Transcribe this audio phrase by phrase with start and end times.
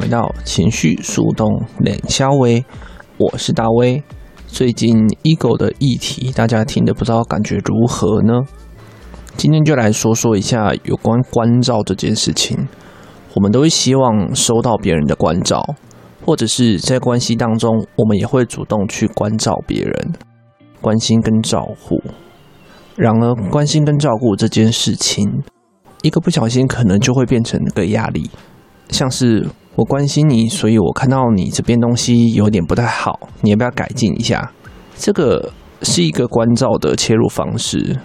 [0.00, 2.64] 回到情绪树洞冷肖威，
[3.18, 4.02] 我是大威。
[4.46, 8.32] 最近 ego 的议题，大家听得不知道感觉如何呢？
[9.36, 12.66] 今天就来说说一下有关关照这件事情。
[13.34, 15.62] 我们都会希望收到别人的关照，
[16.24, 20.14] 或者是在关系当中，我们也会主动去关照别人，
[20.80, 22.02] 关心跟照顾。
[22.96, 25.42] 然而，关心跟照顾这件事情，
[26.00, 28.30] 一个不小心可能就会变成一个压力，
[28.88, 29.46] 像是。
[29.80, 34.52] 我关心你，所以我看到你这边东西有点不太好，你要不要改进一下？
[34.94, 35.50] 这个
[35.80, 37.98] 是一个关照的切入方式，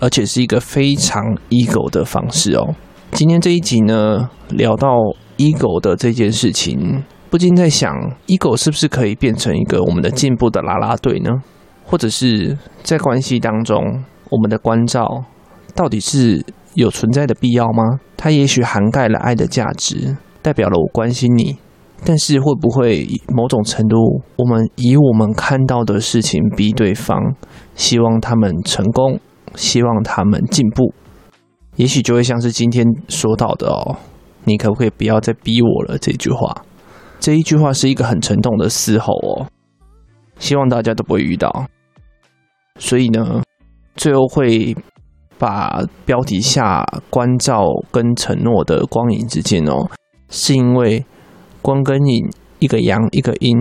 [0.00, 2.74] 而且是一个非常 ego 的方式哦。
[3.12, 4.88] 今天这一集呢，聊到
[5.36, 7.94] ego 的这件事情，不禁在想
[8.26, 11.30] ，ego 是不是可以变成一个我们的进步的啦啦队呢？
[11.84, 15.22] 或者是在关系当中，我们的关照
[15.76, 16.44] 到底是
[16.74, 18.00] 有存在的必要吗？
[18.16, 20.16] 它也许涵盖了爱的价值。
[20.42, 21.56] 代表了我关心你，
[22.04, 27.34] 但是会不会某种程度，我们以我们看到的事情逼对方，
[27.74, 29.20] 希望他们成功，
[29.54, 30.92] 希望他们进步，
[31.76, 33.96] 也许就会像是今天说到的哦，
[34.44, 35.98] 你可不可以不要再逼我了？
[35.98, 36.64] 这句话，
[37.18, 39.46] 这一句话是一个很沉痛的嘶吼哦，
[40.38, 41.66] 希望大家都不会遇到。
[42.78, 43.42] 所以呢，
[43.94, 44.74] 最后会
[45.38, 49.86] 把标题下关照跟承诺的光影之间哦。
[50.30, 51.04] 是因为
[51.60, 53.56] 光跟影，一个阳一个阴，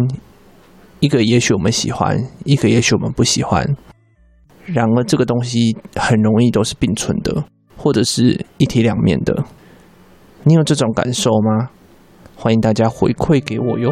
[0.99, 3.75] 一个也许我们喜欢，一个也许我们不喜欢。
[4.65, 7.43] 然而这个东西很容易都是并存的，
[7.75, 9.43] 或者是一体两面的。
[10.43, 11.69] 你有这种感受吗？
[12.35, 13.89] 欢迎大家回馈给我哟。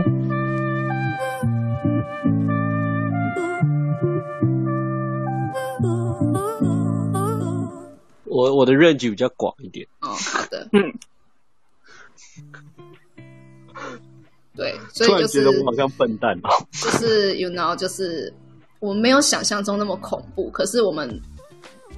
[8.25, 9.87] 我我的 range 比较广一点。
[10.01, 10.69] 哦，好的。
[10.71, 10.93] 嗯。
[14.57, 16.49] 对，所以就是觉得我好像笨蛋哦。
[16.73, 18.33] 就是 you know，就是
[18.79, 20.49] 我们没有想象中那么恐怖。
[20.49, 21.07] 可是我们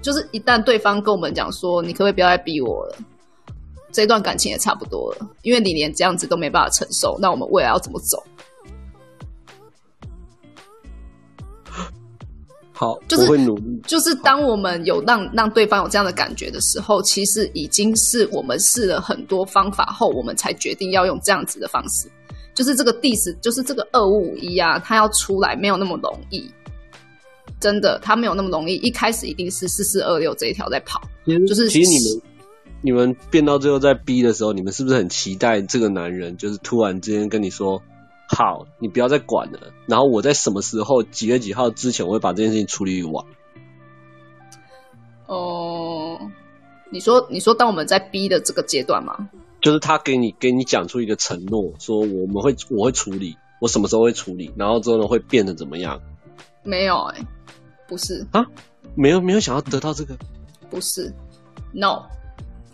[0.02, 2.98] 就是一旦对方跟我们讲说，你可不可以不要再逼我了？
[3.92, 8.22] 这段感情也差不多了，因为你连这样子都没办法承受，那我们未来要怎么走？
[12.72, 13.82] 好，就是会努力。
[13.88, 22.08] 就是当我们有让让对方有这样的感觉的时候，其实已经是我们试了很多方法后，我们才决定要用这样子的方式。
[22.60, 26.52] 就是这个 diss，就是这个二五五一啊，他要出来没有那么容易，
[27.58, 28.76] 真的，他没有那么容易。
[28.76, 31.02] 一开始一定是四四二六这一条在跑，
[31.48, 32.22] 就是其实你们
[32.82, 37.82] 你们变到最后在逼的时候，你们是不是很期待这个男人就是突然之间跟你说，
[38.28, 43.26] 好，你不要再管了，然后我在什么时候几月几号之前，我会把这件事情处理完。
[45.28, 46.20] 哦，
[46.92, 49.30] 你说你说当我们在逼的这个阶段吗？
[49.62, 56.00] 就是他给你给你讲出一个承诺，说我们会我会处理，我什么时候会处理，然后之后呢会变得怎么样？
[56.64, 57.28] 没有哎、欸，
[57.88, 58.46] 不是啊，
[58.96, 60.18] 没有没有想要得到这个，
[60.70, 61.14] 不是
[61.74, 62.04] ，no，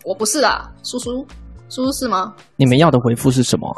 [0.04, 1.26] 我不是啦，叔叔，
[1.68, 2.34] 叔叔是吗？
[2.54, 3.74] 你们要的回复是什么？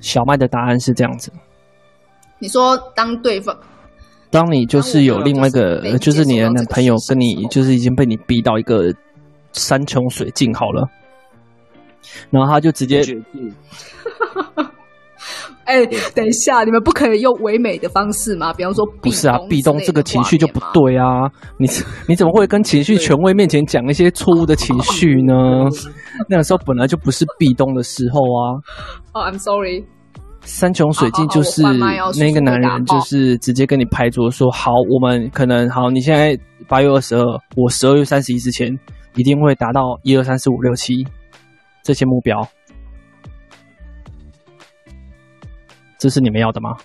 [0.00, 1.32] 小麦的答案是这样子，
[2.38, 3.58] 你说当对方，
[4.30, 8.94] 当你就是有另外一个，就是，就是你的男朋友跟你就是已经被你逼到一个。
[9.54, 10.86] 山穷水尽好了，
[12.30, 13.54] 然后他就直接决定。
[15.64, 18.54] 哎，等一下，你们不可以用唯美的方式吗？
[18.54, 21.28] 比方说，不是啊，壁咚这个情绪就不对啊！
[21.58, 21.68] 你
[22.08, 25.34] 你怎么会跟情绪权威面前讲一些错误的情绪呢？
[26.26, 28.56] 那个时候本来就不是壁咚的时候啊！
[29.12, 29.84] 哦、oh,，I'm sorry。
[30.40, 37.22] 山穷水尽就是那个男人，就是直接跟你拍桌说：“好，我们可能好，你现在八月二十二，
[37.56, 38.74] 我十二月三十一之前。”
[39.16, 41.04] 一定会达到一二三四五六七
[41.88, 42.46] 这些目标，
[45.98, 46.76] 这是你们要的吗？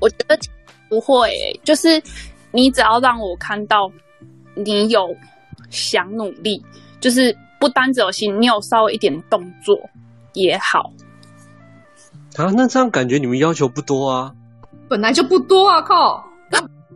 [0.00, 0.36] 我觉得
[0.88, 1.30] 不会，
[1.62, 2.02] 就是
[2.50, 3.88] 你只要让我看到
[4.56, 5.16] 你有
[5.68, 6.60] 想努力，
[6.98, 9.78] 就是不单只有心，你有稍微一点动作
[10.32, 10.90] 也好。
[12.36, 14.34] 啊，那这样感觉你们要求不多啊？
[14.88, 16.28] 本来就不多啊，靠！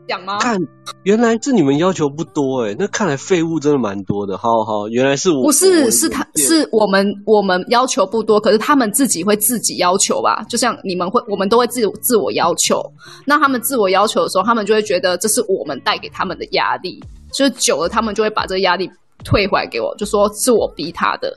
[0.07, 0.39] 讲吗？
[0.39, 0.59] 看，
[1.05, 4.37] 原来是你们要求不多哎，那看来废物真的蛮多的。
[4.37, 10.45] 好好，原来是我，不是，是他是我们，我们要求不多，可是他们自己会自己要求吧？
[10.49, 12.81] 就像你们会，我们都会自自我要求。
[13.27, 17.03] 那他们自我要求的时候，他们就会觉得这是我们带给他们的压力，
[17.33, 18.91] 就是久了，他们就会把这个压力
[19.25, 21.35] 退回来给我，就说是我逼他的，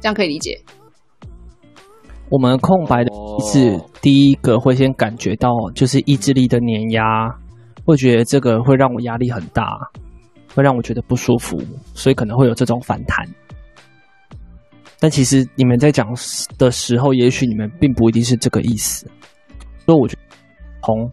[0.00, 0.60] 这样可以理解。
[2.30, 7.02] 我们空白的意思，第一个会先感觉到就是意志力的碾压。
[7.90, 9.78] 会觉得这个会让我压力很大，
[10.54, 11.60] 会让我觉得不舒服，
[11.94, 13.26] 所以可能会有这种反弹。
[14.98, 16.06] 但其实你们在讲
[16.58, 19.10] 的时候，也许你们并不一定是这个意思。
[19.86, 20.22] 所以我觉得
[20.82, 21.10] 红，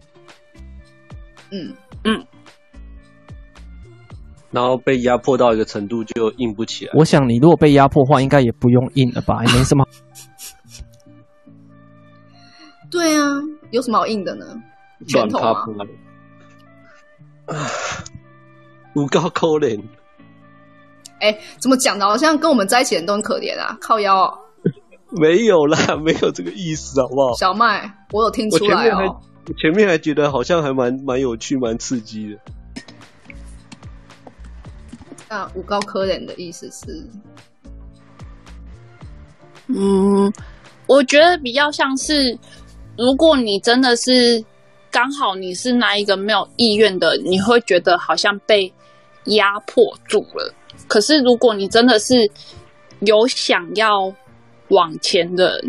[1.50, 2.24] 嗯嗯，
[4.50, 6.92] 然后被压迫到一个程度就硬不起来。
[6.94, 9.42] 我想你如果被压迫的话，应该也不用硬了吧？
[9.44, 9.84] 也没什么。
[12.90, 13.24] 对啊，
[13.70, 14.44] 有什么好硬的呢？
[15.06, 15.54] 拳头啊。
[17.48, 17.70] 啊，
[18.94, 19.82] 五高可怜。
[21.20, 22.04] 哎，怎么讲的？
[22.06, 23.76] 好像跟我们在一起的人都很可怜啊！
[23.80, 24.38] 靠腰、哦，
[25.20, 27.34] 没有啦， 没有这个意思，好不好？
[27.34, 29.20] 小麦，我有听出来哦。
[29.46, 32.38] 我前面还觉得好像还蛮蛮有趣、蛮刺激的。
[35.28, 37.04] 那五高可怜的意思是？
[39.66, 40.32] 嗯，
[40.86, 42.38] 我觉得比较像是，
[42.96, 44.44] 如果你真的是。
[44.90, 48.72] 刚好你是那一个没有意愿的，你会觉得好像被
[49.24, 50.54] 压迫住了。
[50.86, 52.14] 可是如果你真的是
[53.00, 54.12] 有想要
[54.68, 55.62] 往前的，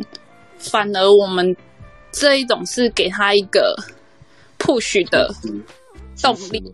[0.58, 1.56] 反而我们
[2.12, 3.76] 这一种是给他一个
[4.58, 5.30] push 的
[6.22, 6.74] 动力。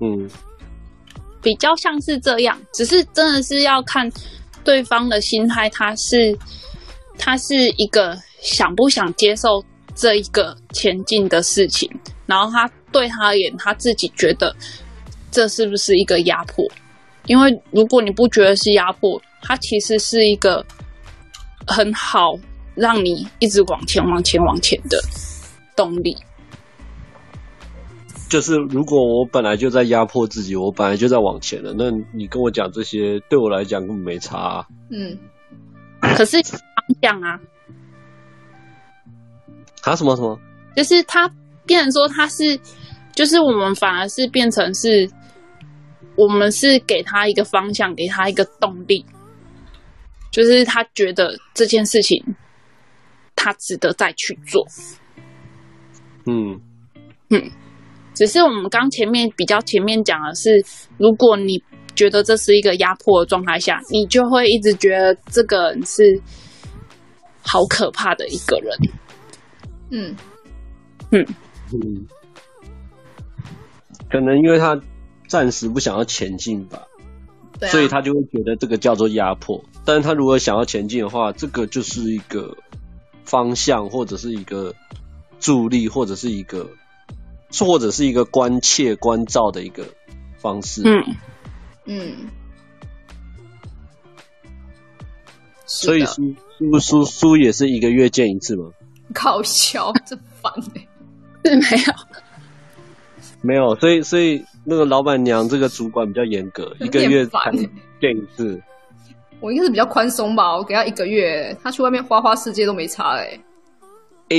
[0.00, 0.28] 嗯，
[1.42, 4.10] 比较像是这样，只是真的是要看
[4.62, 6.36] 对方的心态，他是
[7.18, 9.64] 他是一个想不想接受。
[9.96, 11.90] 这一个前进的事情，
[12.26, 14.54] 然后他对他而言，他自己觉得
[15.32, 16.64] 这是不是一个压迫？
[17.26, 20.64] 因为如果你不觉得是压迫，它其实是一个
[21.66, 22.38] 很好
[22.76, 25.00] 让你一直往前、往前、往前的
[25.74, 26.16] 动力。
[28.28, 34.66] 就是如果我本来就在压迫自己，我本来就在往前了，那你跟我讲这些，对我来讲根本没差啊。
[34.90, 35.18] 嗯，
[36.00, 36.60] 可是方
[37.02, 37.40] 向啊。
[39.86, 40.36] 他什么什么？
[40.74, 41.30] 就是他
[41.64, 42.58] 变成说他是，
[43.14, 45.08] 就是我们反而是变成是，
[46.16, 49.06] 我们是给他一个方向，给他一个动力，
[50.32, 52.20] 就是他觉得这件事情
[53.36, 54.66] 他值得再去做。
[56.26, 56.60] 嗯
[57.30, 57.48] 嗯，
[58.12, 60.50] 只是我们刚前面比较前面讲的是，
[60.98, 61.62] 如果你
[61.94, 66.02] 觉得这是一个压迫的状态下，你就会一直觉得这个人是
[67.40, 68.76] 好可怕的一个人。
[69.90, 70.16] 嗯。
[71.10, 71.26] 嗯。
[71.72, 72.06] 嗯，
[74.08, 74.80] 可能因为他
[75.26, 76.86] 暂时不想要前进吧，
[77.58, 79.64] 对啊，所以他就会觉得这个叫做压迫。
[79.84, 82.56] 但是他如果想要前进的话，这个就是一个
[83.24, 84.74] 方向，或者是一个
[85.40, 86.70] 助力，或者是一个，
[87.58, 89.84] 或者是一个关切、关照的一个
[90.38, 90.82] 方式。
[90.84, 91.16] 嗯。
[91.88, 92.28] 嗯，
[95.66, 98.70] 所以输输输输也是一个月见一次吗？
[99.14, 100.86] 搞笑， 真烦哎，
[101.44, 101.92] 是没有，
[103.42, 107.50] 没有，所以所以那个老板娘这个主管比较严格，一个月才
[108.00, 108.60] 见一次。
[109.40, 113.38] 我应该是比较宽松吧，我给他一个月，他去外面花花世界都没差哎。
[114.30, 114.36] 哎，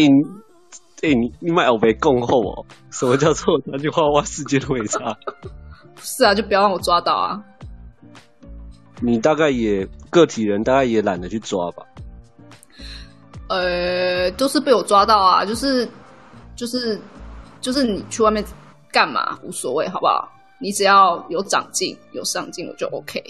[1.03, 2.65] 哎，你你买欧贝供后哦？
[2.91, 5.15] 什么叫做他去花花世界都没差？
[6.01, 7.41] 是啊，就不要让我抓到啊。
[9.00, 11.83] 你大概也个体人，大概也懒得去抓吧。
[13.47, 15.87] 呃，都是被我抓到啊，就是，
[16.55, 16.99] 就是，
[17.61, 18.43] 就是你去外面
[18.91, 20.29] 干嘛无所谓，好不好？
[20.59, 23.23] 你只要有长进、有上进，我就 OK。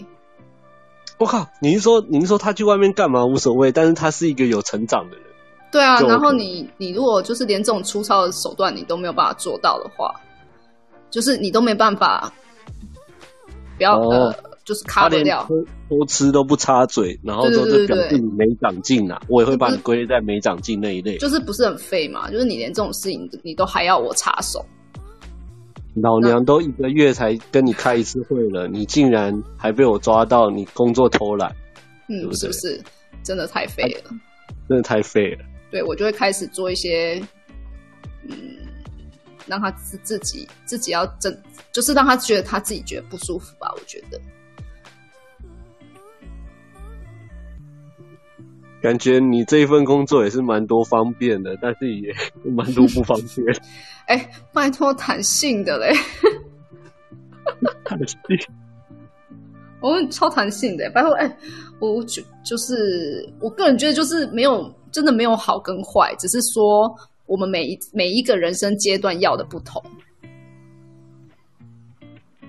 [1.18, 5.26] 我靠，你是说，你是说他去外面干嘛无所谓，但是他是一个有成长的人。
[5.72, 10.14] 对啊，然后你你如果就是连这种粗糙的手段你都没有办法做到的话，
[11.10, 12.32] 就是你都没办法，
[13.78, 14.36] 不要、哦、呃。
[14.68, 21.18] 就是卡掉，多多吃都不插嘴，然后都是表示你没长进啊，我也会把你归类在没长进那一类。
[21.20, 22.30] 就是不是很废嘛？
[22.30, 24.66] 就是你连这种事情你都还要我插手？
[25.96, 31.50] 老娘都一个月才跟你开一次会了，你竟然还被我抓到你工作偷懒，
[32.10, 32.38] 嗯，对不对？
[32.38, 32.82] 是不是
[33.24, 34.12] 真的太废了？
[34.68, 35.46] 真的太废了。
[35.72, 37.24] 对，我就会开始做一些，
[38.28, 38.36] 嗯，
[39.46, 43.74] 让他自自己自己要真，就是让他觉得他自己觉得不舒服吧？
[43.74, 44.20] 我觉得。
[48.82, 52.14] 感觉你这一份工作也是蛮多方便的，但是也
[52.52, 53.48] 蛮多不方便。
[54.06, 55.92] 哎、欸，拜托弹性的嘞，
[57.84, 58.18] 弹性，
[59.82, 61.38] 我们超弹性的，拜托哎，
[61.80, 69.84] 我就就是我个人觉得就是没有真的没有好跟坏，只是说我们每一每一个人生阶段要的不同。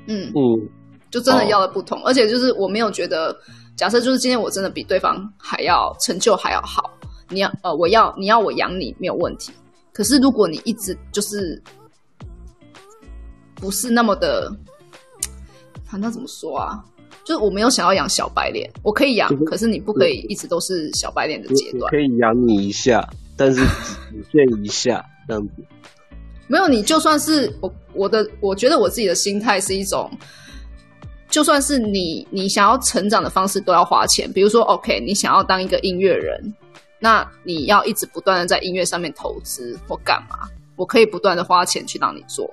[0.07, 0.69] 嗯嗯，
[1.11, 3.35] 就真的要的不同，而且就是我没有觉得。
[3.79, 6.91] 假设就是今天我真的比对方还要成就还要好，
[7.29, 9.53] 你要呃我要你要我养你没有问题。
[9.93, 11.63] 可是如果你一直就是
[13.55, 14.53] 不是那么的，
[15.85, 16.85] 反正怎么说啊？
[17.25, 21.89] 就是我没有想要养小白脸，我可以养，可是你不可以一直都是小白脸的阶段。
[21.89, 23.65] 可以养你一下，但是
[24.11, 25.65] 只限一下这样子。
[26.49, 30.11] 没有，你就算是我我的，我觉得我自己的心态是一种。
[31.29, 34.33] 就算是你，你想要成长的方式都要花钱。
[34.33, 36.55] 比如说，OK，你想要当一个音乐人，
[36.99, 40.49] 那你要一直不断的在音乐上面投资或干嘛？
[40.77, 42.49] 我可以不断的花钱去让你做。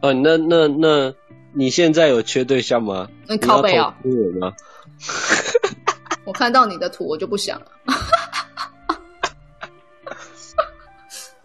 [0.00, 1.14] 哦，那那那
[1.54, 3.08] 你现在有缺对象吗？
[3.28, 3.96] 你靠北啊！
[4.04, 4.52] 我吗？
[6.26, 7.66] 我看到你的图，我就不想了。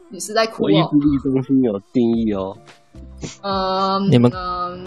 [0.10, 0.66] 你是在哭哦？
[0.66, 2.58] 我意志力中心有定义哦。
[3.42, 4.32] 呃， 你们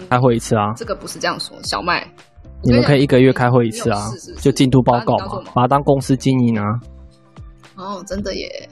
[0.09, 0.73] 开会一次啊？
[0.75, 2.07] 这个不是这样说，小麦，
[2.63, 4.09] 你们可以一个月开会一次啊，
[4.39, 6.79] 就进度报告嘛，把它当公司经营啊。
[7.75, 8.69] 哦，真的耶，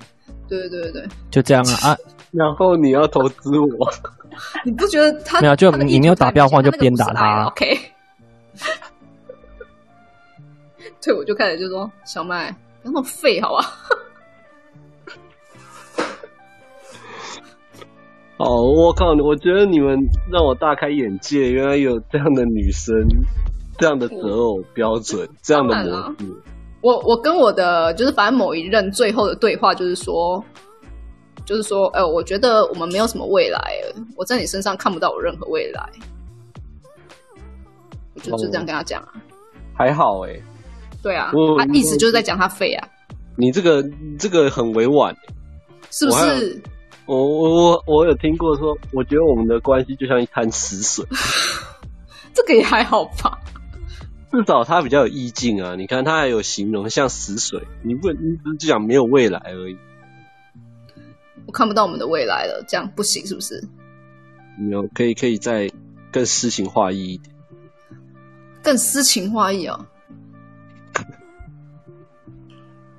[0.48, 1.98] 对对对对，就这样啊啊！
[2.32, 3.91] 然后你要投资我，
[4.63, 5.56] 你不觉得他没有？
[5.56, 7.46] 就你没有打标的话，就鞭打他。
[7.48, 7.77] OK，
[11.03, 12.51] 对，我就开始就说小麦，
[12.82, 13.65] 不要那么废，好吧？
[18.41, 19.13] 哦，我靠！
[19.24, 19.95] 我觉得你们
[20.31, 22.95] 让我大开眼界，原来有这样的女生，
[23.77, 26.41] 这样的择偶标准，这样的模式。
[26.81, 30.43] 我我跟我的就是反正某一任最后的对话就是说，
[31.45, 33.60] 就是说，哎、呃，我觉得我们没有什么未来，
[34.17, 35.88] 我在你身上看不到我任何未来。
[38.15, 39.13] 我就就这样跟他讲啊，
[39.77, 40.36] 还好哎，
[41.03, 42.88] 对啊，他意思就是在讲他废啊。
[43.36, 43.83] 你这个
[44.17, 45.15] 这个很委婉，
[45.91, 46.60] 是不是？
[47.12, 51.06] 我我我我有听过说，我觉得我们的关系就像一滩死水，
[52.34, 53.38] 这个也还好吧。
[54.32, 55.75] 至少他比较有意境啊！
[55.75, 59.75] 你看他还有形容像死水，你不你只讲没有未来而已。
[61.46, 63.62] 我看不到我们的未来了，这样不行是不是？
[64.58, 65.70] 没有，可以可以再
[66.13, 67.36] 更诗情画意一点，
[68.63, 69.86] 更诗情画意哦。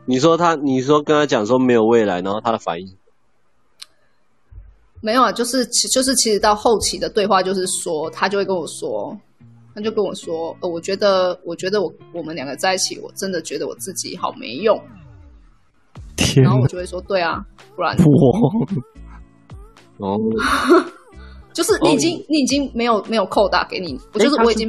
[0.04, 2.99] 你说他，你说跟他讲说没有未来，然后他的反应？
[5.02, 9.14] 没有啊，就是其就是其实到后期的对话，就是说他就会跟我说，
[9.75, 14.80] 他就跟我说，呃，我觉得，我觉得我我们两个在一起，我真的觉得我自己好没用。
[16.16, 17.44] 天，然后我就会说，对啊，
[17.75, 18.49] 不然我
[19.99, 20.21] 哦，
[21.52, 24.68] 就是你已经、哦、你已经没有没有扣打给你，我就是我已经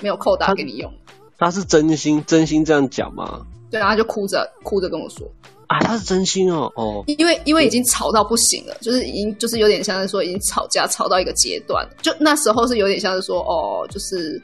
[0.00, 0.92] 没有扣打给你用。
[1.38, 3.46] 他，他是真心真心这样讲吗？
[3.70, 5.30] 对，然后他就哭着哭着跟我说。
[5.68, 14.42] 啊，他是真心哦，哦，因为因为已经吵到不行了，就是已经就是有点像是说已经吵架吵到一个阶段，就那时候是有点像是说哦，就是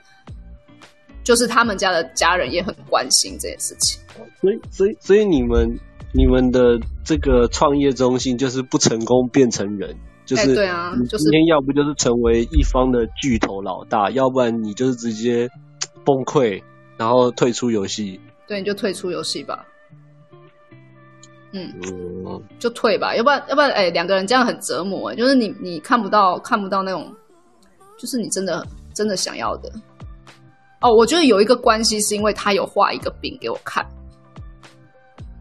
[1.24, 4.00] 就是他们家的家人也很关心这件事情，
[4.40, 5.78] 所以所以所以你们
[6.12, 15.48] 你们的这个创业中心就是不成功变成人，就是、欸、对啊，就是今天要不就是成为一方的巨头老大，要不然你就是直接
[16.04, 16.62] 崩溃，
[16.98, 19.66] 然后退出游戏，对，你就退出游戏吧。
[21.56, 21.72] 嗯，
[22.58, 27.14] 就退吧，要不然要不然，哎、欸，两个人这样很折磨，欸，就是你你看不到看不到那种，
[27.96, 29.70] 就是你真的真的想要的。
[30.80, 33.86] 哦，我觉得有一个关系是因为他有画一个饼给我看，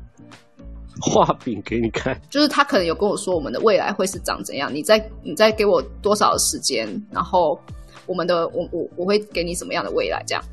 [1.02, 7.60] 画饼给你看，就是他可能有跟我说我们的未来会是长怎样，你再你再给我多少时间，然后
[8.06, 10.44] 我们的我我我会给你什么样的未来这样。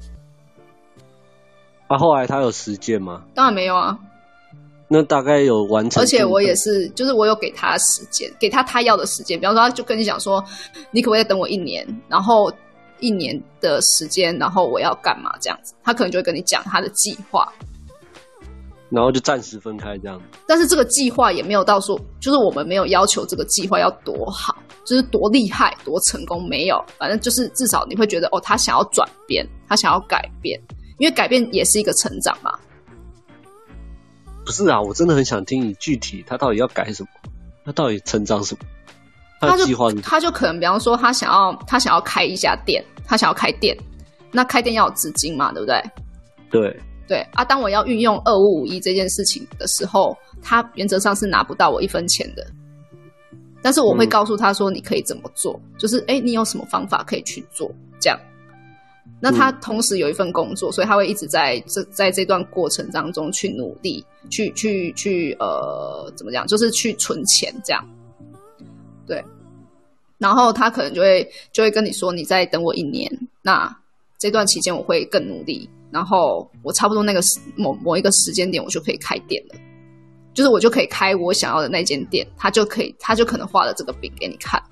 [1.86, 3.22] 啊，后来他有实践吗？
[3.34, 3.98] 当然没有啊。
[4.92, 9.38] 那大概有完成，而且我也是，就是我有给他时间，给他他要的时间。
[9.38, 10.44] 比方说，他就跟你讲说，
[10.90, 11.86] 你可不可以等我一年？
[12.08, 12.52] 然后
[12.98, 15.30] 一年的时间，然后我要干嘛？
[15.40, 17.46] 这样子，他可能就会跟你讲他的计划，
[18.88, 20.20] 然后就暂时分开这样。
[20.44, 26.84] 但是这个计划也没有到说，就是我们没有要求这个计划要多好，就是多厉害、多成功，没有。
[26.98, 30.60] 反正就是至少你会觉得，哦，他想要转变，他想要改变，
[30.98, 32.58] 因为改变也是一个成长嘛。
[34.50, 37.08] 不是啊，我真的很想听你具体他到底要改什么，
[37.64, 38.60] 他到底成长什么？
[39.40, 43.76] 他的计划，他就他就可能比方说他想要他想要开一家店，他想要开店，
[44.32, 45.82] 那开店要有资金嘛，对不对？
[46.50, 52.44] 对对啊，当我要运用二五五一这件事情的时候，他原则上是拿不到我一分钱的。
[53.62, 58.18] 但是我会告诉他说，你可以怎么做，嗯、就是哎，你有什么方法可以去做这样。
[59.20, 67.86] 那他同时有一份工作，所以他会一直在这在这段过程当中去努力，去去去呃，怎么讲，就是去存钱这样。
[69.06, 69.22] 对，
[70.18, 73.10] 然后他可能就会就会跟你说，你再等我一年，
[73.42, 73.74] 那
[74.18, 79.54] 这段期间我会更努力，然后我差不多那个时某某一个时间点，我就可以开店了。
[80.32, 84.62] 就是我就可以开我想要的那间店，他就可以，他就可能画了这个饼给你看，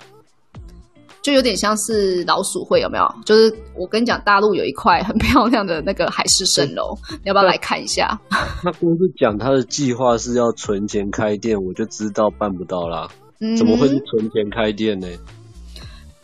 [1.28, 3.06] 就有点像是老鼠会有没有？
[3.26, 8.18] 就是我跟你讲，大陆有一块很 漂亮的那个海市蜃楼，你要不要来看一下？
[8.62, 13.06] 他光是讲他的计划是要存钱开店，我就知道办不到啦。
[13.40, 15.06] 嗯，怎么会是存钱开店呢？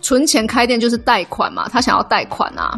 [0.01, 2.73] 存钱开店就是贷款嘛，他想要贷款啊。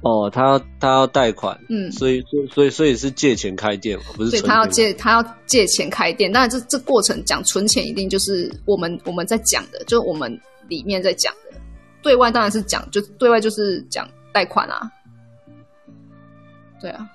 [0.00, 4.30] 哦，他要他要贷款，嗯，所以所以所以所以是借钱开店，不是？
[4.30, 11.58] 对，他要借他要借钱开店，当然这这过程讲存钱一定就是我们我们在讲的，就是我们里面在讲的。
[12.00, 14.90] 对外当然是讲，就对外就是讲贷款啊。
[16.80, 17.08] 对啊，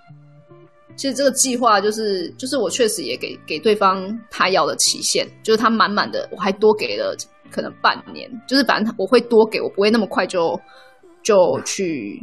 [0.98, 7.16] 其实这个计划就是就是我确实也给给对方他要的期限，就是他满满的，我还多给了
[7.50, 10.60] 可能半年，就是反正我会多给，我不会那么快就
[11.22, 12.22] 就去。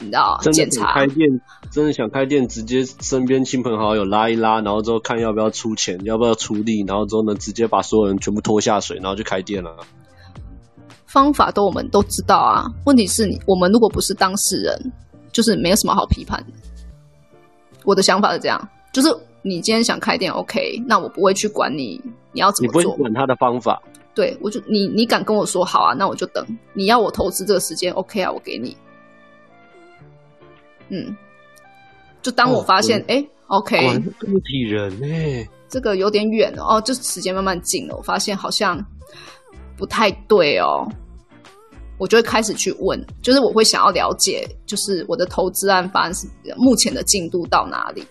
[0.00, 1.28] 你知道，真的想开店，
[1.70, 9.76] 真的想开店，直接身边亲朋好友拉一拉，然后之后看要不要出钱，要不要出力，然后之后呢，直接把所有人全部拖下水，然后就开店了。
[11.06, 14.92] 方法都我们都知道啊，问题是你我们如果不是当事人，
[15.32, 16.52] 就是没有什么好批判的。
[17.84, 19.08] 我的想法是这样，就是
[19.42, 22.00] 你今天想开店，OK，那我不会去管你
[22.32, 23.82] 你要怎么做，你不会管他的方法。
[24.14, 26.44] 对，我就你你敢跟我说好啊，那我就等。
[26.74, 28.76] 你要我投资这个时间，OK 啊，我给你。
[30.90, 31.16] 嗯，
[32.20, 38.84] 就当我发现，哎、哦，OK，个体人呢，这个有点远了哦，就时间慢慢近了，我发现好像
[39.76, 40.86] 不太对哦，
[41.96, 48.04] 我就会开始去问，就是我会想要了解，就是我的投资案发是目前的进度到哪里，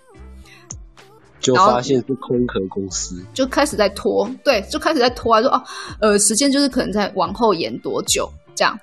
[1.39, 5.63] 就发现是空壳公司，就开始在拖，对，就开始在拖啊，说哦，
[5.99, 8.79] 呃，时间就是可能在往后延多久这样。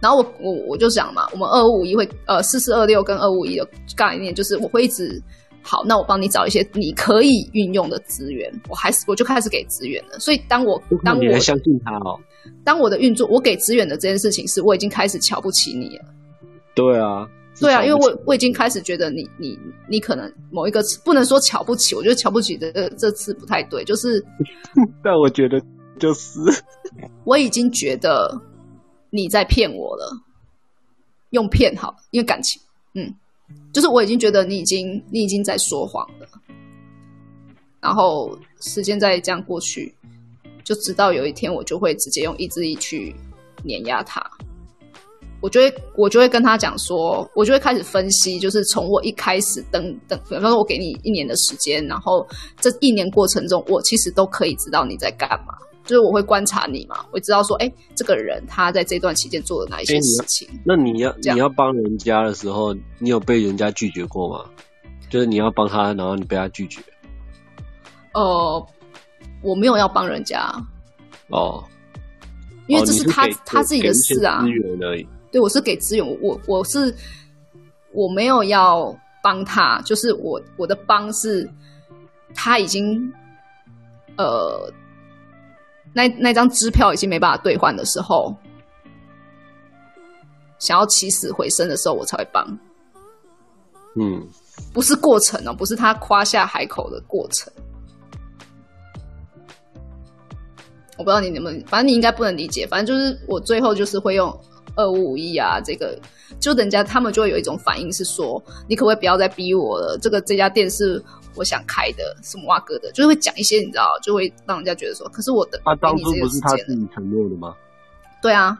[0.00, 5.20] 然后我我我就想嘛，我们二五五一会呃四四二六跟二五五一的概念就是我会一直
[5.60, 10.18] 好，那我帮你找一些你可以运用的资源，我还是我就开始给资源了。
[10.18, 12.18] 所以当我当我相信他哦，
[12.64, 16.04] 当我的运作我给资源的这件事情是我已经开始瞧不起你了。
[16.74, 17.28] 对啊，
[17.60, 19.58] 对啊，因为我我已经开始觉得你你
[19.90, 24.24] 你可能某一个词不能说瞧不起，我觉得瞧不起的这这次不太对，就是，
[25.02, 25.60] 但我觉得
[25.98, 26.38] 就是
[27.24, 28.40] 我已经觉得。
[29.10, 30.12] 你在骗我了，
[31.30, 32.60] 用骗好，因为感情，
[32.94, 33.14] 嗯，
[33.72, 36.28] 就是我已经觉得你已经你已经在说谎了，
[37.80, 39.94] 然后时间再这样过去，
[40.64, 43.14] 就直到有一天我就会直接用意志力去
[43.64, 44.22] 碾压他，
[45.40, 52.26] 我就会我就会跟他讲说，我就会开始分析，就是从我一开始等等，比方说我给你一年的时间，然后
[52.60, 55.54] 这一年过程中，我其实都可以知道你在干嘛。
[55.88, 60.46] 就是我会观察你嘛，我知道说，哎，这个人他在这段期间做了哪一些事情。
[60.62, 64.44] 那你要你要帮人家的时候，你有被人家拒绝过吗？
[65.08, 66.82] 就是你要帮他，然后你被他拒绝。
[68.12, 68.66] 呃，
[69.40, 70.52] 我没有要帮人家。
[71.28, 71.64] 哦，
[72.66, 74.42] 因为这是他、他自己的事啊。
[74.42, 75.08] 资源而已。
[75.32, 76.94] 对，我是给资源，我我是
[77.92, 81.50] 我没有要帮他，就是我我的帮是，
[82.34, 83.10] 他已经
[84.18, 84.70] 呃。
[85.98, 88.32] 那那张支票已经没办法兑换的时候，
[90.60, 92.46] 想要起死回生的时候，我才会帮。
[93.96, 94.24] 嗯，
[94.72, 97.52] 不是过程哦，不是他夸下海口的过程。
[100.96, 102.64] 我不知道你能不能，反正你应该不能理解。
[102.64, 104.32] 反正就是我最后就是会用
[104.76, 105.98] 二五五一啊，这个
[106.40, 109.98] 就人家他们就会有一种反应是说，你可不可以不要再逼我了？
[110.00, 111.02] 这个这家店是。
[111.34, 117.54] 我想开的什么哇哥的，就是会讲一些你知道，就会让人家觉得说，可是我的他当初不是他自己承诺的吗？
[118.20, 118.58] 对啊，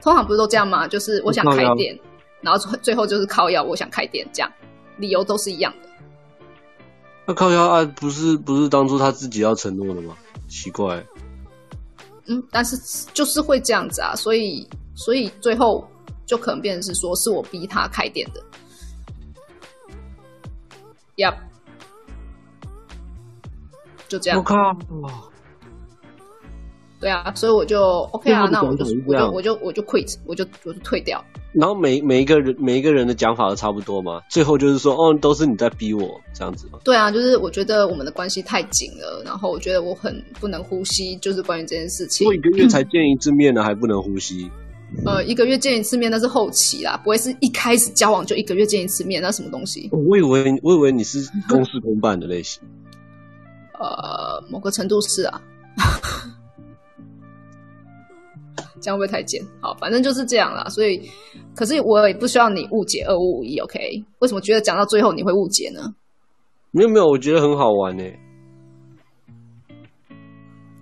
[0.00, 0.88] 通常不是都这样吗？
[0.88, 1.98] 就是我想开店，
[2.40, 4.50] 然后最后就是靠要，我想开店，这样
[4.96, 5.88] 理由都是一样的。
[7.26, 10.16] 那靠腰啊，不是不是当初他自己要承诺的吗？
[10.48, 11.04] 奇怪。
[12.24, 12.74] 嗯，但是
[13.12, 15.86] 就是会这样子啊，所以所以最后
[16.26, 18.42] 就可能变成是说是我逼他开店的。
[21.16, 21.34] Yep。
[24.08, 24.56] 就这样，我靠！
[27.00, 31.22] 对啊，所以我就 OK 啊，那我就我就我就我就 quit，我就我就退掉。
[31.52, 36.78] 然后每每一个人每一个人的讲法都差不多嘛，最后就是说，哦，都是你在逼我这样子吗？
[36.84, 42.26] 对啊，就是我觉得我们的关系太紧了，然后我觉得我很不能呼吸，就是关于这件事情。
[42.26, 44.50] 我一个月才见一次面呢，还不能呼吸。
[45.06, 49.88] 呃，一个月见一次面那是后期啦，不会是一开始交往就一个月见一次面，那什么东西？
[49.92, 52.62] 我以为我以为你是公事公办的类型。
[53.78, 55.40] 呃，某个程度是啊。
[58.80, 59.42] 这样会不会太贱？
[59.60, 60.68] 好，反正就是这样啦。
[60.68, 61.00] 所以，
[61.54, 64.04] 可是我也不需要你误解二五五一，OK？
[64.18, 65.94] 为什么觉得讲到最后你会误解呢？
[66.70, 68.04] 没有没有，我觉得很好玩呢。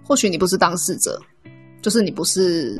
[0.05, 1.21] 或许你不是当事者，
[1.81, 2.77] 就是你不是，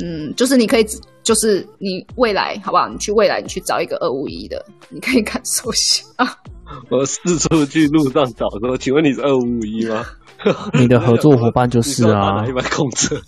[0.00, 0.86] 嗯，就是你可以，
[1.22, 2.88] 就是你未来好不好？
[2.88, 6.38] 你去未来，你去找一个二五一的，你可以感受一下啊。
[6.90, 10.04] 我四处去路上找说，请问你是二五五一吗？
[10.72, 13.20] 你的合作伙伴就是啊，一般控车。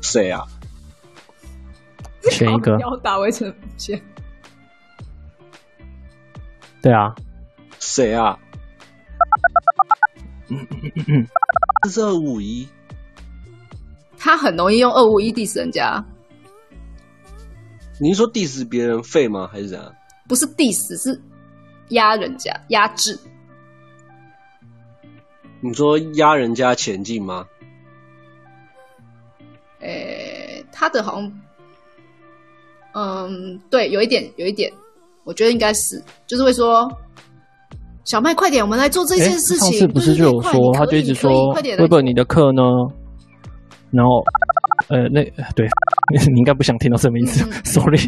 [0.00, 0.44] 谁啊？
[2.30, 2.78] 选一个。
[2.78, 4.00] 要打围城先。
[6.80, 7.14] 对啊。
[7.80, 8.38] 谁啊？
[11.82, 12.66] 这是二五五一。
[14.18, 16.04] 他很容易用二五五一 diss 人家。
[18.00, 19.48] 您说 diss 别人废吗？
[19.52, 19.92] 还是怎样？
[20.28, 21.20] 不是 diss，是
[21.88, 23.18] 压人家，压制。
[25.60, 27.46] 你说压人家前进吗？
[29.80, 31.40] 诶、欸，他的好像，
[32.94, 34.72] 嗯，对，有一点，有一点，
[35.24, 36.88] 我觉得应该是，就是会说，
[38.04, 39.72] 小麦快点，我们来做这件事情。
[39.72, 42.62] 上次不是就有说，他就一直说，会不会你的课呢？
[43.90, 44.22] 然后，
[44.88, 45.24] 呃，那
[45.54, 45.66] 对，
[46.30, 47.96] 你应该不想听到这个名字、嗯、，sorry，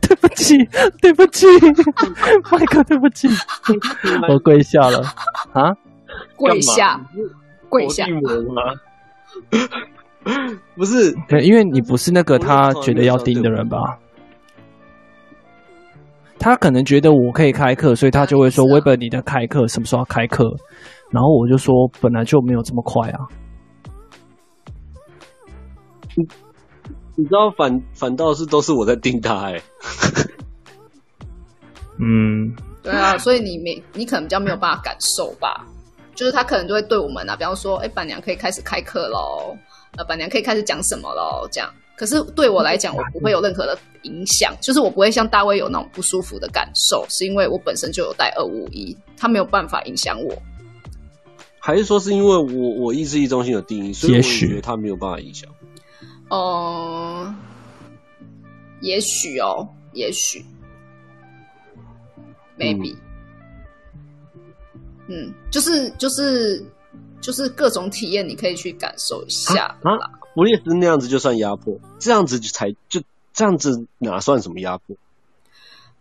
[0.00, 0.56] 对不起，
[1.02, 1.46] 对不起，
[2.52, 3.28] 麦克，对不起，
[4.28, 5.00] 我跪下了。
[5.52, 5.72] 啊，
[6.36, 7.00] 跪下，
[7.68, 8.06] 跪下。
[10.76, 13.98] 不是，对，因为你不是那个他觉得要盯的人吧？
[16.38, 20.44] 他可能觉得我可以开课，所以他就会说：“Weber，你的开课什么时候要开课？”
[21.10, 23.20] 然后我就说：“本来就没有这么快啊。”
[26.16, 26.28] 你
[27.16, 29.62] 你知道反反倒是都是我在盯他哎，
[31.98, 35.66] 嗯，对啊，所以你没你可能比较没有办法感受吧，
[36.14, 39.56] 就是他可能就会对我们啊，比方说，哎，板娘可以开始开课喽，
[39.96, 41.70] 呃，板娘可以开始讲什么喽，这样。
[41.96, 50.36] 可是对我来讲，我不会有任何的影响，就是我不会像大卫有那种不舒服的感受，是因为我本身就有带二五一，他没有办法影响我。
[51.60, 55.48] 还是说是因为我我意志力中心有定义，所以我觉得他没有办法影响。
[56.30, 57.36] 哦、嗯，
[58.80, 60.44] 也许哦，也许
[62.58, 62.96] ，maybe，
[65.06, 66.64] 嗯，嗯，就是就是
[67.20, 69.92] 就是各种体验，你可以去感受一下啊。
[70.00, 73.00] 啊，弗列斯那样子就算压迫，这样子就才就
[73.32, 74.96] 这样子哪算什么压迫？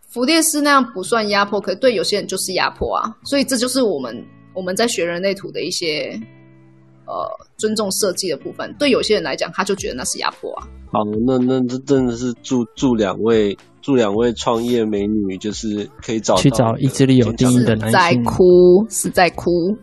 [0.07, 3.17] 弗列斯那样不算压迫，可是对有些人就是压迫啊。
[3.23, 6.19] 所以这就是我们我们在学人类图的一些。
[7.05, 10.67] 呃，尊重设计的部分，对有些人来讲，他就觉得那是压迫啊。
[10.91, 17.99] 好，那那这真的是祝祝两位祝两位创业美女，就是可以找去找意志力有定义的男性。
[17.99, 19.75] 在哭，是在哭。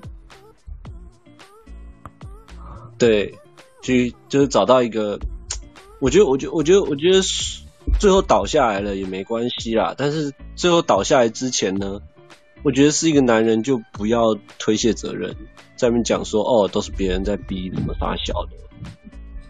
[2.97, 3.35] 对，
[3.83, 5.19] 去就是找到一个，
[6.01, 7.21] 我觉得，我觉得，我觉得，我觉得
[7.99, 9.95] 最后倒下来了也没关系啦。
[9.97, 12.01] 但是最后倒下来之前呢，
[12.63, 15.35] 我觉得是一个男人就不要推卸责任。
[15.77, 18.51] 在那边讲说哦，都是别人在逼你们杀小的，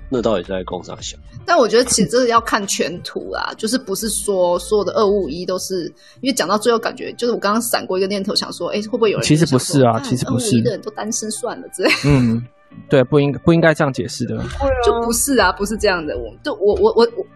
[0.08, 1.16] 那到底是在攻杀小？
[1.44, 5.86] 但我觉得其实这个要看全图啦，就是不是说所有的二五五一都是，
[6.20, 9.26] 因为讲到最后感觉就是我刚刚闪过一个念头，想说，哎、欸，会不会有人？
[9.26, 11.90] 其实不是啊，其实不是，的人都单身算了之类。
[12.04, 12.40] 嗯，
[12.88, 14.40] 对，不应不应该这样解释的，
[14.86, 16.16] 就不是啊，不是这样的。
[16.16, 17.26] 我就我我我我，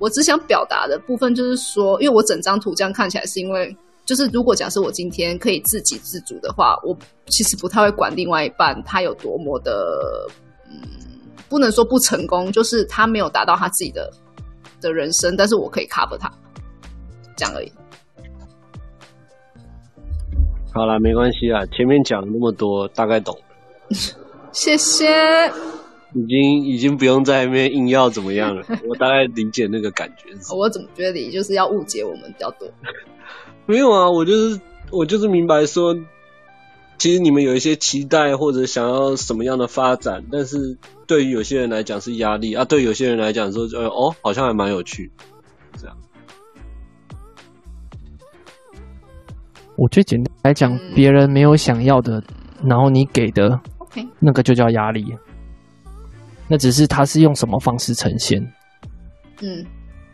[0.00, 3.76] 我只想表达的部分就是说，因为我整张图这样看起来，是因为。
[4.08, 10.26] 就是如果假设我今天可以自给自足的话，我其实不太会管另外一半他有多么的，
[10.66, 10.80] 嗯，
[11.46, 14.10] 不能说不成功，就是他没有达到他自己的
[14.80, 16.32] 的人生，但是我可以 cover 他，
[17.36, 17.70] 这样而已。
[20.72, 23.42] 好啦，没关系啊，前面讲了那么多，大概懂了。
[24.52, 25.06] 谢谢。
[26.14, 30.30] 已经已经不用在那边硬要怎么样了， 我大概理解那个感觉。
[30.56, 32.66] 我怎么觉得你就是要误解我们比较多？
[33.68, 34.58] 没有啊，我就是
[34.90, 35.94] 我就是明白说，
[36.96, 45.12] 其实你们有一些期待或者想要什么样的发展，但是对于有些人来讲是压力啊，对有些人来讲说，呃，哦，好像还蛮有趣，
[45.78, 45.94] 这样。
[49.76, 52.24] 我觉得简单来讲，嗯别人没有想要的，
[52.64, 55.04] 然后你给的 OK，那个就叫压力。
[56.48, 58.40] 那只是他是用什么方式呈现。
[59.42, 59.64] 嗯，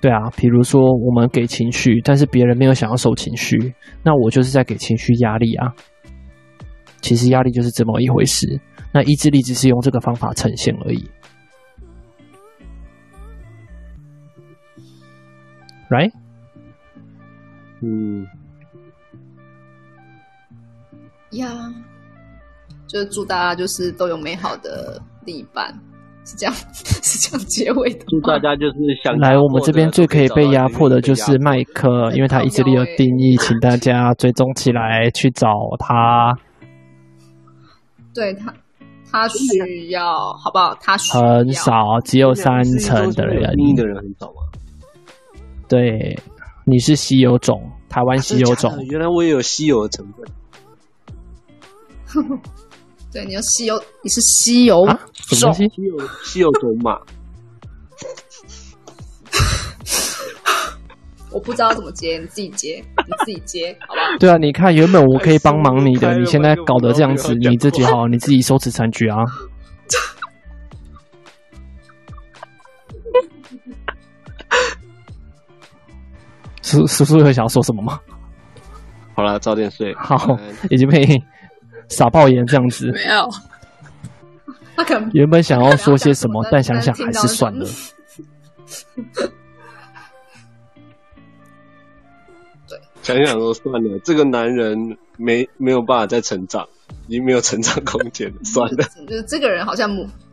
[0.05, 3.57] 对啊，比如说我们给情绪，但是别人没有想要受情绪，
[4.03, 5.73] 那我就是在给情绪压力啊。
[7.01, 8.61] 其实压力就是这么一回事，
[8.93, 11.09] 那意志力只是用这个方法呈现而已。
[15.89, 16.13] Right？
[17.81, 18.27] 嗯，
[21.31, 21.49] 呀，
[22.87, 25.75] 就是祝大家就是都有美好的另一半，
[26.25, 28.05] 是这样，是这样结尾的。
[28.09, 36.35] 祝大家就是想来，我们这边最可以被压迫的就是麦克，因为他意志力有定义，请大家追踪起来去找他。
[38.15, 38.55] 对他，
[39.11, 40.75] 他需要，好不好？
[40.81, 43.53] 他需要很少，只有三成的人。
[43.57, 44.35] 你的人很少吗？
[45.69, 46.19] 对，
[46.65, 48.73] 你是稀有种，台湾稀有种。
[48.89, 50.25] 原来我也有稀有的成分。
[53.15, 55.69] 对，你要稀有，你是稀有种，什么东西？
[55.69, 56.95] 稀有稀有种马。
[61.31, 64.07] 我不知道怎么接，你自己接，你自己接，好不好？
[64.19, 69.19] 对啊，你看，原本我可以帮忙你的，你现在搞得这样子，你自己好，你自己收拾残局啊。
[76.63, 78.01] 叔叔叔有想要说什么吗？
[79.15, 79.95] 好了，早点睡。
[79.95, 80.37] 好，
[80.69, 81.07] 已经被
[81.89, 82.91] 傻爆眼这样子。
[82.93, 83.29] 没有。
[84.77, 87.65] 他可能原本想要说些什么， 但想想还是算了。
[92.69, 94.77] 对，想想说算了，这个男人
[95.17, 96.67] 没没有办法再成长，
[97.07, 98.85] 已经没有成长空间了， 算了。
[99.07, 99.89] 就是这个人好像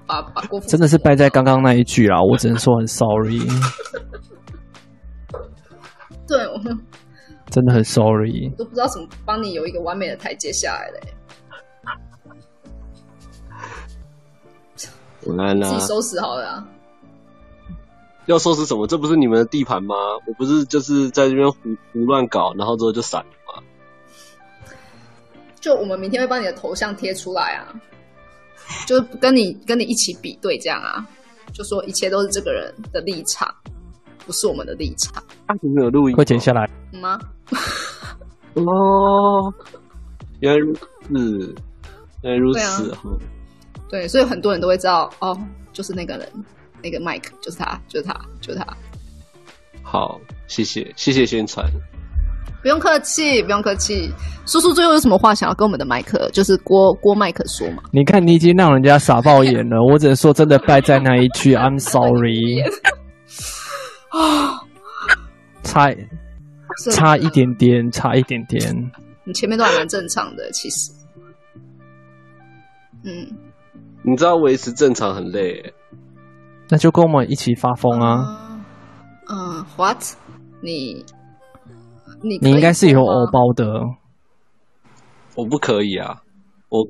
[0.07, 3.39] 把把郭富真的是败在刚刚那一句啦，我只能说很 sorry。
[6.27, 6.75] 对，我们
[7.51, 11.13] 真的很 sorry，都不知道怎么帮你有一个完美的台阶下来嘞。
[15.25, 16.67] 晚安啦，自己收拾好了啊。
[18.27, 18.85] 要收拾什么？
[18.87, 19.95] 这不是你们的地盘吗？
[20.27, 21.57] 我不是就是在这边胡
[21.91, 23.63] 胡乱搞，然后之后就散了吗？
[25.59, 27.73] 就我们明天会把你的头像贴出来啊，
[28.87, 31.05] 就跟你跟你一起比对这样啊，
[31.51, 33.53] 就说一切都是这个人的立场，
[34.25, 35.21] 不是我们的立场。
[35.47, 36.15] 啊，你没有录音？
[36.15, 37.19] 会剪下来吗？
[38.53, 39.53] 哦，
[40.39, 41.55] 原来如此，
[42.21, 43.09] 原来如此哈。
[43.91, 45.37] 对，所以很多人都会知道，哦，
[45.73, 46.27] 就是那个人，
[46.81, 48.65] 那个 Mike，就是他，就是他，就是他。
[49.83, 51.69] 好，谢谢，谢谢宣传。
[52.61, 54.09] 不用客气，不用客气。
[54.45, 57.83] 叔叔最后有什么话想要跟我们的麦克，就是郭郭麦克说嘛？
[57.91, 59.83] 你看，你已经让人家傻爆眼了。
[59.83, 62.61] 我只能说，真的败在那一句，I'm sorry。
[64.09, 64.61] 啊，
[65.63, 65.93] 差
[66.91, 68.91] 差一点点，差一点点。
[69.25, 70.91] 你前面都还蛮正常的，其实。
[73.03, 73.27] 嗯。
[74.03, 75.73] 你知道维持正常很累耶，
[76.69, 78.63] 那就跟我们一起发疯啊！
[79.29, 80.03] 嗯、uh, uh,，What？
[80.61, 81.05] 你
[82.23, 83.67] 你你应该是有偶包的，
[85.35, 86.23] 我不可以啊！
[86.69, 86.83] 我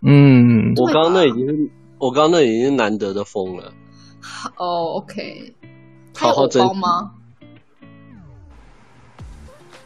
[0.00, 3.72] 嗯，我刚刚那已经是我刚刚那已经是难得的疯了。
[4.56, 5.54] 哦、oh,，OK，
[6.14, 7.12] 他有偶包吗？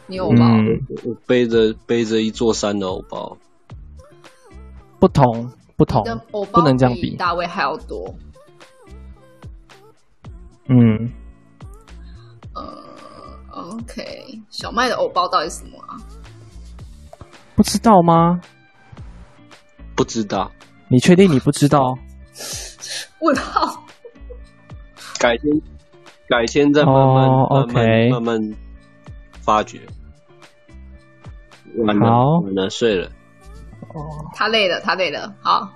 [0.07, 0.45] 你有偶包？
[0.45, 3.37] 嗯、我背着背着一座山的偶包，
[4.99, 5.51] 不同。
[5.77, 6.03] 不同，
[6.51, 7.15] 不能这样比。
[7.15, 8.13] 大卫还要多。
[10.67, 11.09] 嗯，
[12.53, 12.61] 呃
[13.49, 14.03] ，OK，
[14.49, 15.95] 小麦的偶包到底是什么啊？
[17.55, 18.41] 不知道吗？
[19.95, 20.51] 不知道。
[20.89, 21.97] 你确定你不知道？
[23.21, 23.81] 问号。
[25.17, 25.61] 改天，
[26.27, 27.65] 改天再慢慢、oh.
[27.65, 28.57] 慢慢慢慢
[29.39, 29.79] 发掘。
[31.85, 33.09] 晚了，好，晚了，睡了。
[34.33, 35.33] 他累了，他累了。
[35.41, 35.69] 好，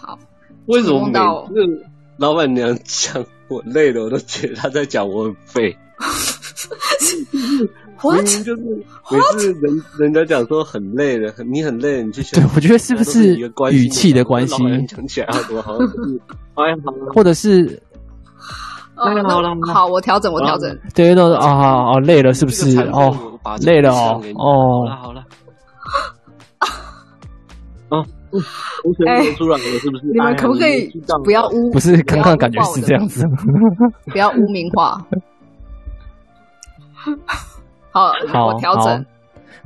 [0.00, 0.18] 好。
[0.66, 1.84] 为什么每次
[2.16, 5.76] 老板娘讲我累了，我都觉得她在讲我很废？
[8.00, 8.24] What？
[8.44, 8.62] 就是
[9.10, 12.40] 每次人人家讲说很累了，你很累了，你去想。
[12.42, 13.34] 对，我觉得是不是
[13.72, 14.56] 语气的关系？
[14.86, 16.20] 讲起来好多好像是
[16.54, 17.82] 哎，好，或者是
[18.96, 20.78] 哦，好了，好，我调整，我调整。
[20.94, 22.78] 对，都是啊，哦，累了，是不是？
[22.92, 25.20] 哦，累了哦，哦，好了。
[25.20, 25.43] 啊，同
[28.96, 30.06] 学念出来了是不是？
[30.06, 30.90] 你们可不可以
[31.24, 31.70] 不要污？
[31.72, 33.24] 不是，刚刚感觉是这样子。
[34.12, 35.00] 不要污名化。
[37.90, 39.04] 好，好，我调整。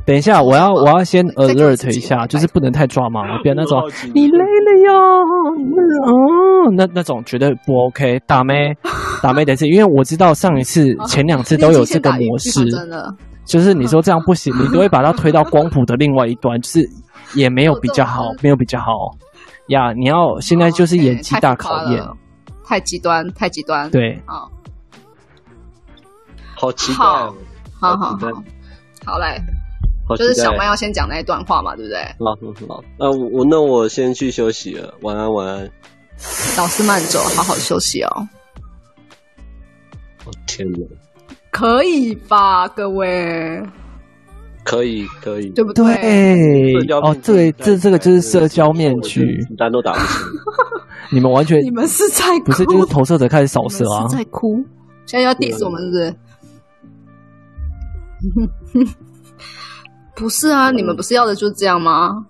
[0.05, 3.79] 等一下，我要我要先 alert 一下，就是不能太抓马，不要那种
[4.15, 4.93] 你累了哟，
[6.07, 8.19] 哦，那那种绝对不 OK。
[8.27, 8.75] 打咩
[9.23, 12.65] 打咩的是，因为我知道上一次前两次都有这个模式，
[13.45, 16.81] 就是你说这样不行，你都会把它推到光谱的另外一端，就是
[17.35, 19.11] 也没有比较好，没有比较好
[19.69, 19.93] 呀。
[19.93, 22.17] 你要现在就是演技大考验，哦
[22.63, 23.91] okay, 太极端，太极端。
[23.91, 24.51] 对，好，
[26.55, 27.35] 好期待，好
[27.81, 28.43] 好好好，
[29.05, 29.41] 好嘞。
[30.17, 32.03] 就是小麦要先讲那一段话嘛，对不对？
[32.19, 32.35] 好，
[32.77, 35.71] 好，那我那我先去休息了，晚安，晚安。
[36.57, 38.29] 老师慢走，好好休息哦。
[40.25, 40.79] 哦天哪！
[41.51, 43.63] 可以吧，各位？
[44.69, 45.85] 可以，可以，对不对？
[47.03, 49.25] 哦，这个这这个就是社交面具，
[49.57, 50.07] 单都打不清。
[51.11, 52.45] 你们完全， 你们是在哭？
[52.45, 54.63] 不是，就是投射者开始扫射啊，在哭。
[55.07, 55.97] 现在要 diss 我们是不
[58.85, 58.95] 是？
[60.15, 62.27] 不是啊，你们不是要的就是这样吗？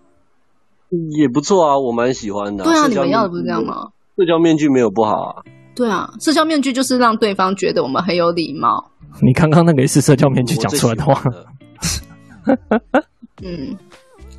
[1.19, 2.63] 也不错啊，我蛮喜欢的。
[2.63, 3.89] 对啊，你们要的不是这样吗？
[4.17, 5.43] 社交面具没有不好啊。
[5.75, 8.91] 对啊，社交面具就是让对方觉得我们很有礼貌。
[9.23, 11.21] 你刚刚那个是社交面具讲出来的话。
[11.27, 11.33] 嗯，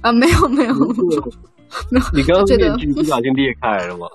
[0.01, 1.31] 啊，没有没有没有。
[2.13, 4.07] 你刚刚面具不小心裂开了吗？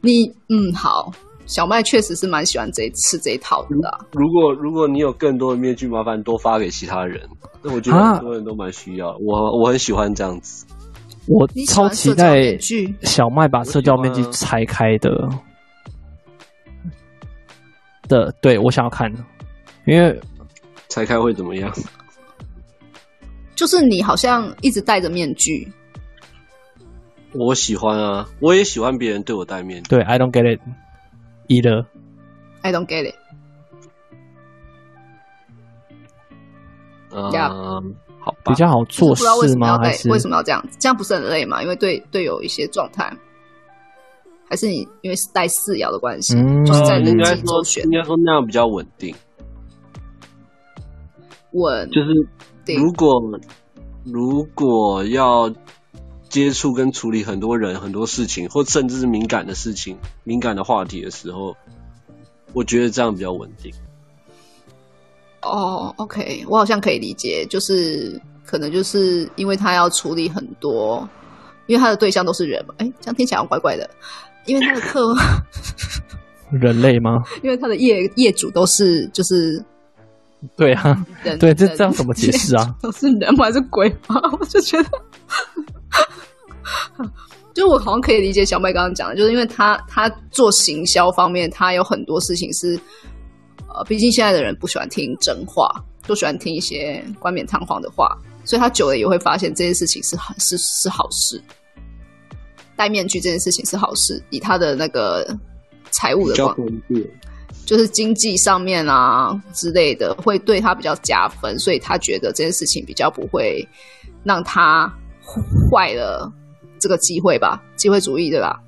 [0.00, 1.12] 你嗯好。
[1.46, 3.98] 小麦确实是蛮喜欢这一次这一套的、啊。
[4.12, 7.20] 如果如果你有更多的面具，麻烦多发给其他人。
[7.62, 9.10] 那我觉得很多人都蛮需要。
[9.10, 10.64] 啊、我我很喜欢这样子。
[11.26, 12.56] 我超期待
[13.02, 15.28] 小麦把社交面具拆开的。
[18.08, 19.12] 的，对我想要看，
[19.86, 20.18] 因为
[20.88, 21.70] 拆开会怎么样？
[23.54, 25.70] 就是你好像一直戴着面具。
[27.32, 29.88] 我喜欢啊，我也喜欢别人对我戴面具。
[29.88, 30.60] 对，I don't get it。
[31.48, 31.84] Either.
[32.62, 33.14] I don't get it.
[37.10, 37.94] 嗯，Yeah.
[38.20, 39.36] 好吧，比较好做事吗？
[39.36, 40.76] 为什么要还是为什么要这样子？
[40.80, 41.62] 这样不是很累吗？
[41.62, 43.12] 因为对队友一些状态，
[44.48, 49.14] 还是你因为是带四爻的关系，嗯、就是在人际周旋，应该说那样比较稳定。
[51.52, 52.08] 稳就是
[52.66, 53.22] 如果
[54.04, 55.54] 如果要。
[56.30, 61.54] 接触跟处理很多人、很多事情，或甚至是敏感的事情、敏感的话题的时候，
[62.52, 63.72] 我觉得这样比较稳定。
[65.42, 71.08] 哦、oh，OK，我好像可以理解，就是可能就是因为他要处理很多，
[71.68, 72.74] 因为他的对象都是人嘛。
[72.78, 73.88] 哎，这样听起来怪怪的，
[74.46, 75.14] 因为他的客
[76.50, 77.22] 人类吗？
[77.44, 79.64] 因为他的业业主都是就是
[80.56, 81.06] 对啊，
[81.38, 82.74] 对，这这样怎么解释啊？
[82.82, 83.44] 都是人吗？
[83.46, 84.20] 还是鬼吗？
[84.38, 84.88] 我就觉得。
[87.54, 92.76] 就我好像可以理解小麦刚刚讲的，就是因为他他做行销方面，他有很多事情是，
[93.68, 95.68] 呃，毕竟现在的人不喜欢听真话，
[96.04, 98.08] 都喜欢听一些冠冕堂皇的话，
[98.44, 101.40] 所以他久了也会发现这件事情是很是是好事，
[102.74, 105.24] 戴面具这件事情是好事，以他的那个
[105.92, 106.66] 财务的状况，
[107.64, 113.66] 就是经济上面啊之类的，会对他比较加分，所以他觉得这件事情比较不会
[114.22, 114.92] 让他
[115.70, 116.32] 坏了。
[116.80, 118.60] 这个机会吧，机会主义对吧？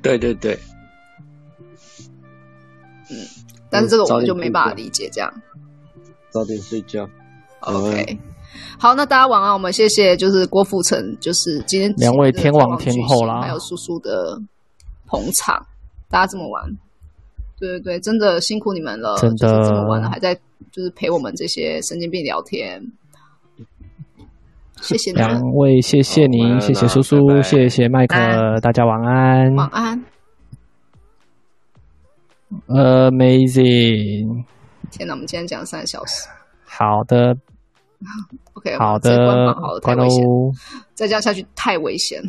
[0.00, 0.58] 对对对，
[3.10, 3.16] 嗯，
[3.68, 5.30] 但是这个我们就没办法理解这样。
[6.30, 7.06] 早点睡觉。
[7.60, 8.18] OK，
[8.78, 9.52] 好，那大家晚安。
[9.52, 14.40] 我们谢谢，就是郭富城，就是今天两位天王天后啦，还有叔叔的
[15.06, 15.66] 捧场，
[16.08, 16.64] 大家这么晚，
[17.58, 20.34] 对对对，真的辛苦你们了，真的就是这么晚了还在
[20.72, 22.82] 就是陪我们这些神经病聊天。
[24.80, 28.16] 谢谢你两位，谢谢您，谢谢叔叔，拜拜谢谢麦克，
[28.60, 30.04] 大家晚安，晚安。
[32.68, 34.44] Amazing！
[34.90, 36.28] 天哪，我们今天讲了三个小时。
[36.64, 37.34] 好的，
[38.54, 40.06] OK，好的，关喽，
[40.94, 42.28] 再这样下去太危险了。